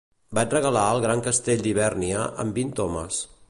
[0.37, 3.25] Vaig regalar el gran castell d'Hivèrnia amb vint homes.